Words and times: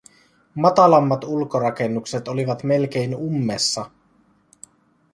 Matalammat 0.55 1.23
ulkorakennukset 1.23 2.27
olivat 2.27 2.63
melkein 2.63 3.15
ummessa. 3.15 3.91